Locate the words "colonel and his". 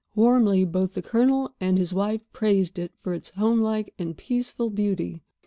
1.03-1.93